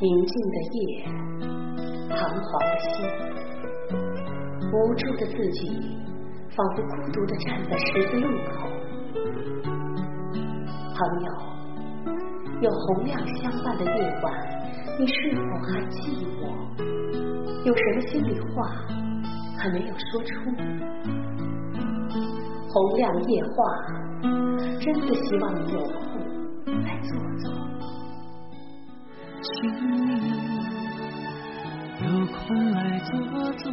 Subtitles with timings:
[0.00, 1.06] 宁静的夜，
[2.10, 3.06] 彷徨的心，
[4.72, 5.70] 无助的自己，
[6.50, 8.68] 仿佛孤独的站在十字路口。
[10.96, 11.30] 朋友，
[12.60, 14.26] 有洪亮相伴的夜晚，
[14.98, 16.42] 你是否还寂寞？
[17.64, 18.66] 有什么心里话
[19.56, 20.50] 还没有说出？
[22.68, 23.56] 洪亮夜话，
[24.80, 25.94] 真的希望你有空
[26.82, 27.53] 来坐坐。
[29.44, 29.76] 请你
[32.00, 33.12] 有空来坐
[33.52, 33.70] 坐，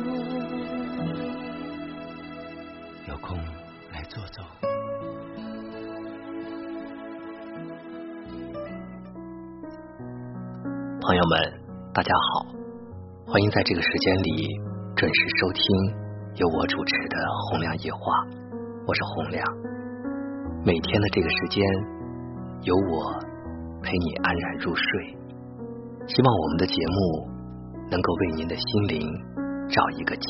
[3.08, 3.38] 有空
[3.94, 4.44] 来坐坐。
[11.00, 11.54] 朋友们，
[11.94, 12.46] 大家好，
[13.26, 14.46] 欢迎在这个时间里
[14.98, 15.64] 准时收听
[16.36, 17.16] 由我主持的
[17.50, 18.00] 《洪亮夜话》，
[18.86, 19.42] 我是洪亮。
[20.66, 21.64] 每天的这个时间，
[22.64, 23.14] 有我
[23.82, 25.21] 陪你安然入睡。
[26.08, 27.30] 希望我们的节目
[27.90, 29.08] 能够为您的心灵
[29.70, 30.28] 找一个家。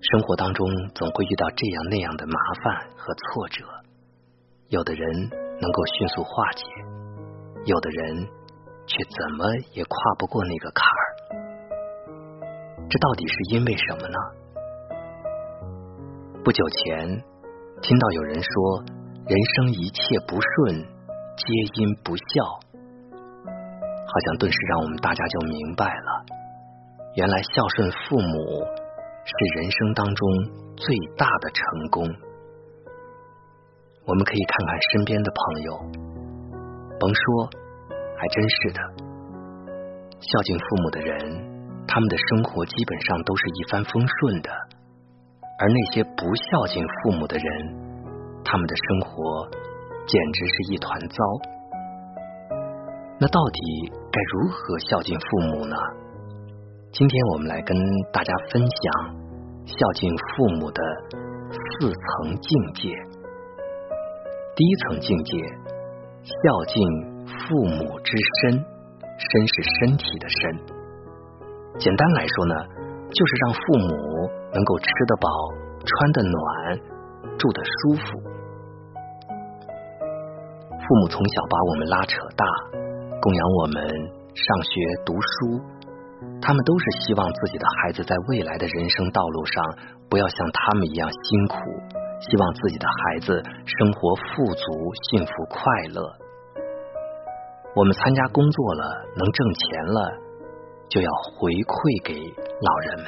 [0.00, 3.64] 生活当中总会遇到这样那样的麻烦和挫折，
[4.68, 6.64] 有的人能够迅速化解，
[7.64, 8.28] 有的人
[8.86, 11.02] 却怎么也跨不过那个坎儿。
[12.88, 14.18] 这到底是因为什么呢？
[16.42, 17.22] 不久前
[17.82, 18.82] 听到有人说，
[19.26, 20.80] 人生一切不顺，
[21.36, 21.44] 皆
[21.74, 22.67] 因不孝。
[24.08, 26.24] 好像顿时让我们大家就明白了，
[27.16, 28.34] 原来孝顺父母
[29.28, 30.28] 是人生当中
[30.76, 32.08] 最大的成功。
[34.06, 35.76] 我们可以看看身边的朋友，
[36.98, 37.50] 甭说，
[38.16, 38.80] 还真是的。
[40.18, 44.50] 孝敬父母的人，他们的生活基本上都是一帆风顺的；
[45.60, 47.44] 而那些不孝敬父母的人，
[48.42, 49.46] 他们的生活
[50.06, 51.57] 简直是一团糟。
[53.20, 55.74] 那到底该如何孝敬父母呢？
[56.92, 57.76] 今天我们来跟
[58.12, 58.78] 大家分享
[59.66, 60.80] 孝敬父母的
[61.50, 62.94] 四层境界。
[64.54, 65.36] 第一层境界，
[66.22, 66.78] 孝敬
[67.26, 68.64] 父母之身，
[69.18, 70.78] 身是身体的身。
[71.76, 72.54] 简单来说呢，
[73.10, 75.28] 就是让父母能够吃得饱、
[75.84, 76.78] 穿得暖、
[77.36, 78.06] 住得舒服。
[80.70, 82.46] 父母从小把我们拉扯大。
[83.20, 84.70] 供养我们上学
[85.04, 85.58] 读书，
[86.40, 89.64] 他们都是希望自己的孩子在未来的人生道路上
[90.08, 91.56] 不要像他们一样辛苦，
[92.22, 94.62] 希望自己的孩子生活富足、
[95.10, 95.58] 幸福、快
[95.92, 96.00] 乐。
[97.74, 98.84] 我们参加工作了，
[99.16, 99.98] 能挣钱了，
[100.88, 101.74] 就要回馈
[102.06, 103.06] 给老人们。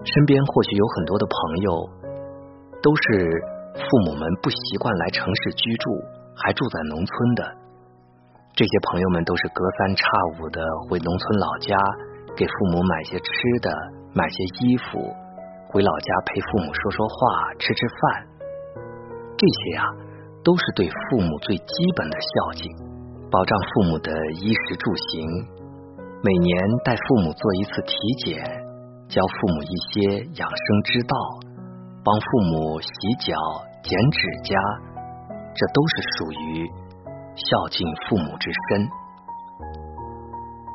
[0.00, 1.68] 身边或许有很多的朋友，
[2.80, 3.28] 都是
[3.76, 5.92] 父母们不习惯来城市居住，
[6.40, 7.63] 还住在农村的。
[8.56, 10.06] 这些朋友们都是隔三差
[10.38, 11.74] 五的回农村老家，
[12.36, 13.68] 给父母买些吃的，
[14.14, 15.10] 买些衣服，
[15.66, 18.22] 回老家陪父母说说话，吃吃饭。
[19.36, 19.82] 这些呀，
[20.44, 22.70] 都是对父母最基本的孝敬，
[23.28, 25.26] 保障父母的衣食住行。
[26.22, 26.54] 每年
[26.84, 28.38] 带父母做一次体检，
[29.08, 31.16] 教父母一些养生之道，
[32.04, 32.88] 帮父母洗
[33.18, 33.34] 脚、
[33.82, 34.54] 剪指甲，
[35.58, 36.70] 这都是属于。
[37.36, 38.88] 孝敬父母之身，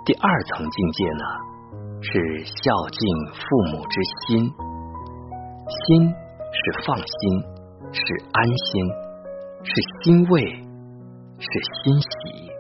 [0.06, 1.24] 第二层境界呢
[2.02, 3.40] 是孝敬父
[3.72, 4.54] 母之心。
[5.70, 6.10] 心
[6.52, 7.06] 是放心，
[7.94, 8.02] 是
[8.34, 8.90] 安心，
[9.64, 9.72] 是
[10.04, 10.42] 欣慰，
[11.38, 11.48] 是
[11.84, 12.52] 欣喜。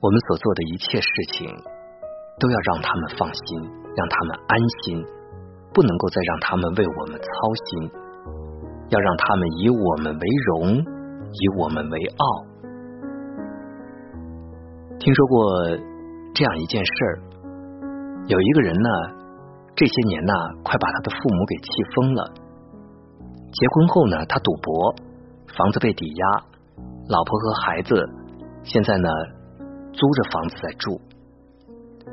[0.00, 1.48] 我们所做的一切事情，
[2.38, 3.60] 都要让他们放心，
[3.94, 5.04] 让他们安心，
[5.74, 7.26] 不能够再让他们为我们操
[7.66, 7.90] 心，
[8.88, 10.95] 要让他们以我们为荣。
[11.32, 12.46] 以我们为傲。
[14.98, 15.76] 听说过
[16.34, 17.20] 这样一件事儿，
[18.26, 18.90] 有一个人呢，
[19.74, 20.32] 这些年呢，
[20.64, 22.32] 快把他的父母给气疯了。
[23.52, 24.94] 结婚后呢，他赌博，
[25.56, 26.26] 房子被抵押，
[27.08, 27.94] 老婆和孩子
[28.64, 29.08] 现在呢，
[29.92, 31.00] 租着房子在住。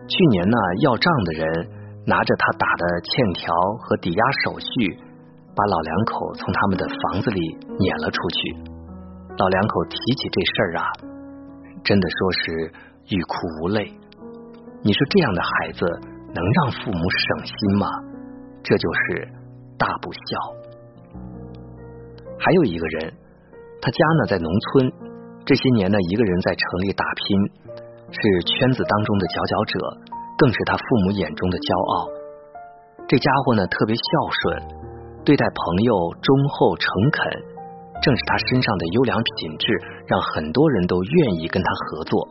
[0.08, 1.70] 去年呢，要账的人
[2.06, 4.98] 拿着他打的欠条和抵押手续，
[5.56, 8.73] 把老两口从他们的房子里撵了出去。
[9.36, 10.86] 老两口提起这事儿啊，
[11.84, 12.72] 真的说是
[13.10, 13.92] 欲哭无泪。
[14.84, 15.86] 你说这样的孩子
[16.36, 17.88] 能让父母省心吗？
[18.62, 19.28] 这就是
[19.78, 20.20] 大不孝。
[22.38, 23.14] 还有一个人，
[23.82, 24.92] 他家呢在农村，
[25.46, 27.74] 这些年呢一个人在城里打拼，
[28.12, 29.80] 是圈子当中的佼佼者，
[30.38, 32.08] 更是他父母眼中的骄傲。
[33.08, 34.62] 这家伙呢特别孝顺，
[35.26, 37.53] 对待朋友忠厚诚恳。
[38.04, 42.28] 正是他身上的优良品质，让很多人都愿意跟他合作。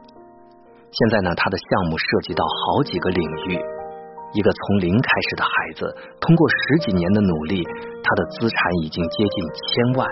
[0.93, 3.57] 现在呢，他的项目涉及到好几个领域。
[4.35, 7.65] 一个从零开始的孩子，通过十几年的努力，
[8.05, 10.09] 他的资产已经接近千万。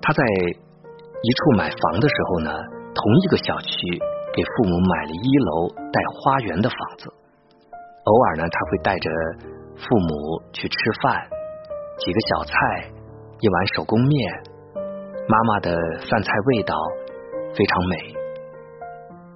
[0.00, 2.50] 他在一处买房的时候呢，
[2.94, 3.74] 同一个小区
[4.32, 7.12] 给父母买了一楼带花园的房子。
[8.04, 9.10] 偶尔呢，他会带着
[9.74, 11.26] 父母去吃饭，
[11.98, 12.90] 几个小菜，
[13.40, 14.32] 一碗手工面，
[15.26, 15.72] 妈妈的
[16.04, 16.76] 饭菜味道
[17.56, 17.96] 非常美。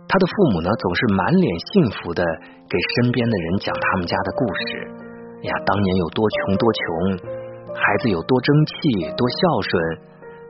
[0.06, 2.22] 他的父母呢，总是满脸幸福的
[2.68, 4.76] 给身边的人讲他们家的故事。
[5.48, 6.84] 呀，当年有多穷多穷，
[7.72, 8.72] 孩子有多争气
[9.16, 9.40] 多孝
[9.72, 9.72] 顺，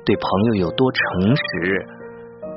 [0.04, 1.86] 对朋友有多诚实。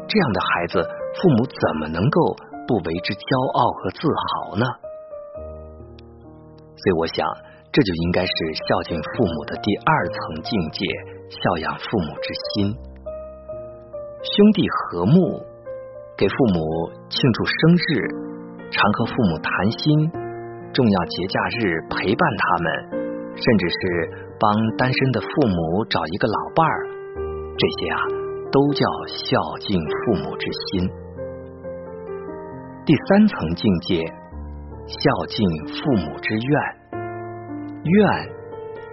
[0.10, 0.82] 这样的孩子，
[1.22, 2.36] 父母怎么能够
[2.66, 4.66] 不为之骄傲和自豪呢？
[6.74, 7.22] 所以，我想，
[7.78, 8.34] 这就应该是
[8.66, 10.82] 孝敬父母的第二层境界——
[11.30, 12.74] 孝养父母之心。
[14.24, 15.46] 兄弟和睦。
[16.18, 16.58] 给父母
[17.10, 18.10] 庆祝生日，
[18.72, 20.10] 常和父母谈心，
[20.74, 22.74] 重要节假日陪伴他们，
[23.38, 23.78] 甚至是
[24.40, 26.90] 帮单身的父母找一个老伴儿，
[27.56, 28.02] 这些啊
[28.52, 30.90] 都叫孝敬父母之心。
[32.84, 34.02] 第三层境界，
[34.88, 36.77] 孝敬父母之愿。
[37.88, 38.24] 愿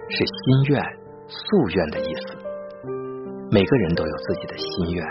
[0.09, 0.81] 是心愿、
[1.27, 2.25] 夙愿的意思，
[3.51, 5.03] 每个人都有自己的心愿。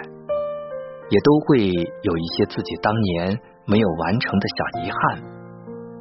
[1.12, 3.38] 也都会有一些自己当年
[3.68, 5.20] 没有完成的小遗憾，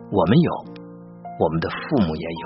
[0.10, 0.52] 我们有，
[1.44, 2.46] 我们的父母也有。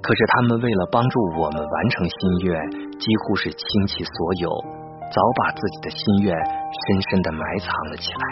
[0.00, 2.56] 可是他们为了帮助我们完成心愿，
[2.96, 4.48] 几乎是倾其所有，
[5.12, 8.24] 早把自己的心愿深深的埋藏了起来。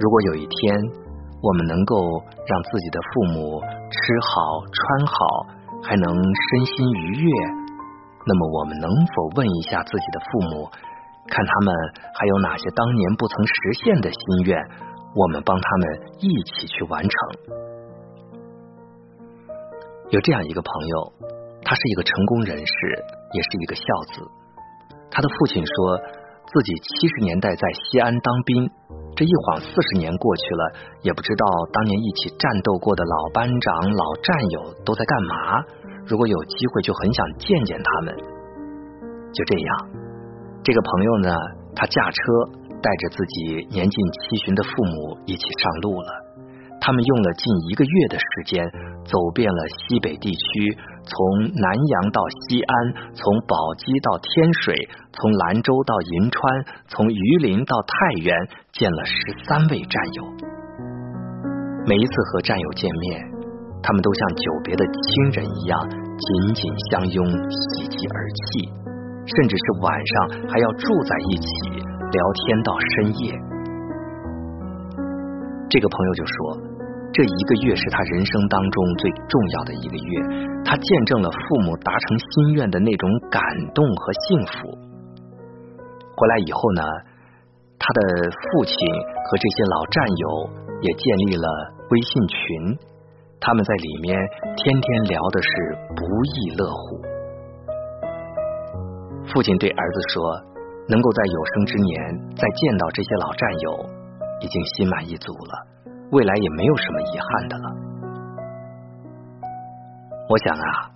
[0.00, 0.74] 如果有一天
[1.42, 1.96] 我们能够
[2.46, 3.98] 让自己的父母吃
[4.28, 5.16] 好穿好，
[5.82, 7.30] 还能身心愉悦，
[8.26, 10.68] 那么我们能否问一下自己的父母？
[11.28, 11.74] 看他们
[12.14, 13.54] 还有哪些当年不曾实
[13.84, 14.58] 现的心愿，
[15.14, 17.10] 我们帮他们一起去完成。
[20.10, 21.12] 有这样一个朋友，
[21.62, 23.82] 他是一个成功人士，也是一个孝
[24.12, 24.28] 子。
[25.08, 25.98] 他的父亲说
[26.46, 28.70] 自己七十年代在西安当兵，
[29.20, 30.72] 这一晃四十年过去了，
[31.02, 31.44] 也不知道
[31.74, 35.36] 当年一起战斗过的老班长、老战友都在干嘛。
[36.06, 38.16] 如果有机会，就很想见见他们。
[39.34, 39.90] 就这样。
[40.64, 41.36] 这个朋友呢，
[41.76, 42.16] 他驾车
[42.80, 46.08] 带着自己年近七旬的父母一起上路了。
[46.80, 48.64] 他们用了近一个月的时间，
[49.04, 51.16] 走遍了西北地区，从
[51.54, 52.74] 南阳到西安，
[53.14, 54.74] 从宝鸡到天水，
[55.12, 58.36] 从兰州到银川，从榆林到太原，
[58.72, 59.14] 见了十
[59.44, 60.24] 三位战友。
[61.86, 63.20] 每一次和战友见面，
[63.82, 68.68] 他们都像久别的亲人一样，紧紧相拥，喜极而泣。
[69.26, 71.46] 甚至是晚上还要住在一起
[71.78, 73.32] 聊天到深夜。
[75.68, 76.69] 这个朋友就说，
[77.12, 80.22] 这一个月是他人生当中最重要的一个月，
[80.64, 83.42] 他见证了父母达成心愿的那种感
[83.74, 84.78] 动和幸福。
[86.16, 86.82] 回来以后呢，
[87.78, 90.50] 他的父亲和这些老战友
[90.82, 91.48] 也建立了
[91.90, 92.78] 微信群，
[93.40, 94.16] 他们在里面
[94.56, 95.48] 天天聊的是
[95.96, 97.02] 不亦乐乎。
[99.32, 100.22] 父亲对儿子说
[100.86, 103.86] ：“能够在有生之年再见到这些老战友，
[104.42, 105.66] 已经心满意足了，
[106.12, 107.66] 未来也没有什么遗憾的了。”
[110.30, 110.90] 我想啊，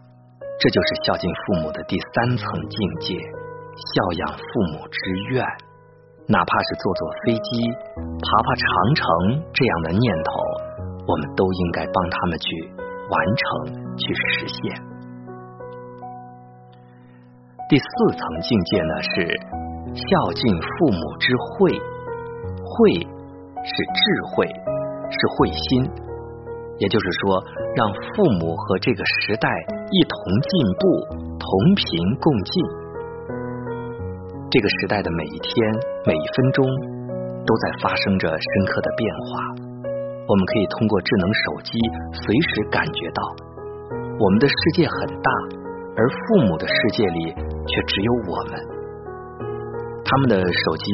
[0.60, 3.18] 这就是孝敬父母的第三层境界——
[3.74, 5.44] 孝养父母之愿。
[6.26, 9.04] 哪怕是坐坐飞机、爬爬长城
[9.52, 10.32] 这样的念头，
[11.06, 12.72] 我们都应该帮他们去
[13.10, 13.44] 完成、
[13.98, 14.82] 去实现。
[17.68, 17.84] 第四
[18.16, 19.38] 层境界呢是
[19.92, 21.72] 孝敬父母之慧，
[22.64, 22.92] 慧
[23.62, 24.00] 是智
[24.32, 24.48] 慧，
[25.14, 25.86] 是慧心，
[26.78, 27.38] 也就是说，
[27.78, 29.48] 让父母和这个时代
[29.90, 30.50] 一同进
[30.82, 30.82] 步，
[31.38, 31.84] 同频
[32.18, 32.52] 共进。
[34.50, 35.54] 这个时代的每一天、
[36.06, 36.66] 每一分钟
[37.46, 39.54] 都在发生着深刻的变化，
[40.28, 41.78] 我们可以通过智能手机
[42.12, 43.22] 随时感觉到，
[44.18, 45.30] 我们的世界很大，
[45.96, 47.34] 而父母的世界里。
[47.66, 48.60] 却只有我们，
[50.04, 50.92] 他们的手机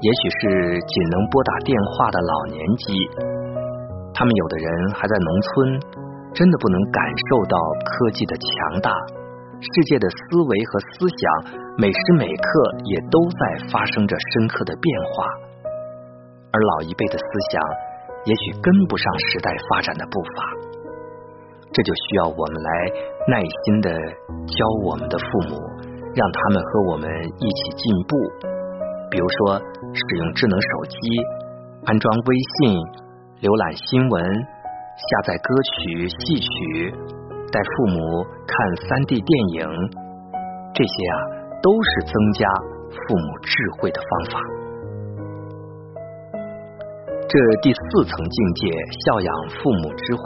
[0.00, 2.94] 也许是仅能拨打电话的老年机，
[4.14, 5.80] 他们有的人还在农村，
[6.32, 8.92] 真的不能感受到科技的强大，
[9.60, 10.16] 世界的思
[10.48, 11.22] 维和思想
[11.78, 12.46] 每时每刻
[12.84, 15.24] 也都在发生着深刻的变化，
[16.52, 17.62] 而老一辈的思想
[18.24, 20.36] 也许跟不上时代发展的步伐，
[21.72, 22.70] 这就需要我们来
[23.28, 23.90] 耐心的
[24.46, 25.56] 教我们的父母，
[26.14, 28.16] 让他们和我们一起进步。
[29.10, 29.60] 比如说，
[29.92, 30.96] 使用智能手机，
[31.84, 32.78] 安装微信，
[33.42, 36.46] 浏览新闻，下载歌曲、戏曲，
[37.50, 38.54] 带父母看
[38.86, 39.66] 三 D 电影，
[40.70, 41.14] 这些啊，
[41.58, 42.46] 都是增加
[42.86, 44.38] 父母智慧的方法。
[47.26, 47.34] 这
[47.66, 48.70] 第四层境界，
[49.02, 50.22] 孝养父母之慧，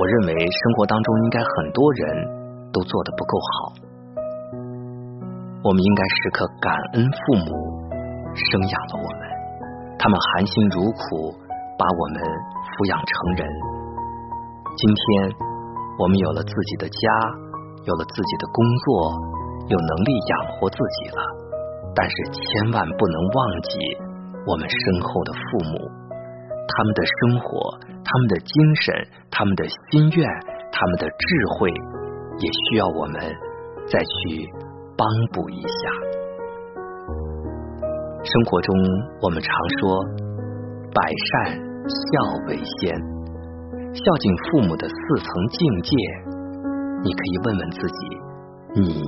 [0.00, 3.52] 我认为生活当中应该很多人都做的不够好。
[5.60, 7.52] 我们应该时刻感恩父母
[8.32, 9.20] 生养了我们，
[10.00, 11.36] 他们含辛茹苦
[11.78, 12.18] 把我们
[12.74, 13.46] 抚养成人。
[14.74, 15.02] 今天
[15.96, 17.02] 我们有了自己的家，
[17.86, 19.14] 有了自己的工作，
[19.70, 21.22] 有能力养活自己了，
[21.94, 22.42] 但是千
[22.74, 23.78] 万不能忘记。
[24.46, 25.78] 我们身后的父母，
[26.66, 28.94] 他们的生活，他们的精神，
[29.30, 30.26] 他们的心愿，
[30.72, 31.70] 他们的智慧，
[32.38, 33.20] 也需要我们
[33.86, 34.48] 再去
[34.96, 35.78] 帮补一下。
[38.24, 38.74] 生活中，
[39.22, 40.04] 我们常说
[40.94, 42.94] “百善孝为先”，
[43.94, 45.96] 孝敬父母的四层境界，
[47.02, 48.08] 你可以问问自己，
[48.76, 49.02] 你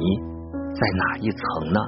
[0.75, 1.81] 在哪一层呢？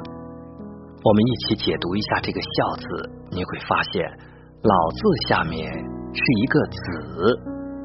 [1.04, 2.86] 我们一起解读一下这个“孝”字，
[3.30, 4.04] 你会发现
[4.62, 7.40] “老”字下面是一个“子”，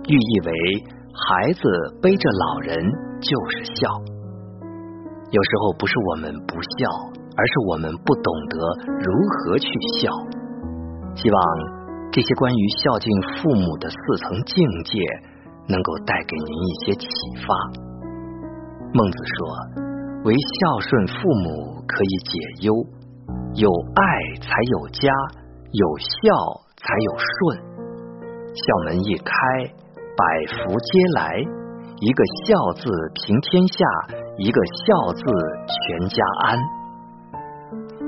[0.07, 0.51] 寓意为
[1.13, 1.61] 孩子
[1.99, 2.77] 背着老人
[3.19, 3.89] 就是孝。
[5.31, 6.87] 有时候不是我们不孝，
[7.35, 8.57] 而是我们不懂得
[9.01, 9.67] 如何去
[9.99, 10.11] 孝。
[11.15, 11.37] 希望
[12.17, 14.97] 这些关于孝敬父母的四层境界，
[15.69, 17.05] 能够带给您一些启
[17.45, 17.53] 发。
[18.91, 19.85] 孟子说
[20.25, 22.73] ：“为孝顺父母，可以解忧。”
[23.53, 24.03] 有爱
[24.41, 25.13] 才有家，
[25.71, 26.33] 有孝
[26.77, 27.61] 才有顺。
[28.49, 29.31] 孝门一开，
[30.17, 31.37] 百福皆来。
[31.99, 33.85] 一个孝字平天下，
[34.39, 35.21] 一个孝字
[35.69, 36.57] 全家安。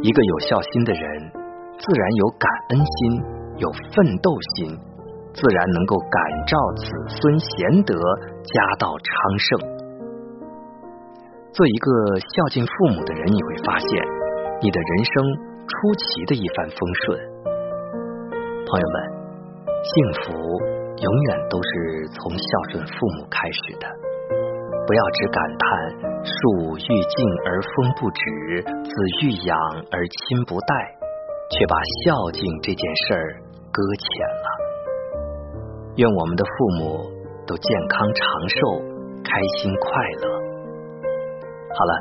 [0.01, 1.32] 一个有孝心的人，
[1.78, 4.72] 自然有感恩心，有奋斗心，
[5.36, 6.84] 自然能够感召子
[7.20, 7.94] 孙贤德，
[8.44, 9.48] 家道昌盛。
[11.51, 13.89] 做一个孝敬父母的人，你会发现。
[14.62, 15.13] 你的人生
[15.63, 17.18] 出奇的一帆风顺，
[18.68, 18.96] 朋友们，
[19.84, 23.88] 幸福永远都是从孝顺父母开始的。
[24.86, 25.68] 不要只感叹
[26.25, 29.56] 树欲静而风不止，子欲养
[29.92, 30.75] 而亲不待，
[31.56, 33.39] 却把孝敬这件事儿
[33.72, 34.06] 搁浅
[34.44, 34.48] 了。
[35.96, 37.10] 愿我们的父母
[37.48, 38.60] 都健康长寿，
[39.24, 39.88] 开心快
[40.22, 40.26] 乐。
[41.74, 41.94] 好了，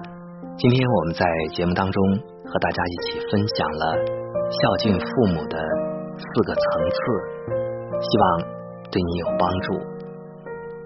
[0.57, 2.03] 今天我们在节目当中。
[2.51, 3.85] 和大家一起分享了
[4.49, 5.59] 孝敬父母的
[6.17, 6.97] 四个层次，
[8.01, 8.41] 希望
[8.91, 9.75] 对你有帮助。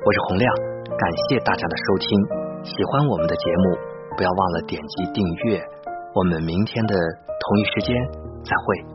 [0.04, 0.52] 我是洪亮，
[0.98, 2.18] 感谢大家的收听。
[2.64, 3.78] 喜欢我们的节目，
[4.16, 5.62] 不要忘了点击订阅。
[6.16, 7.94] 我们明天的同一时间
[8.42, 8.91] 再会。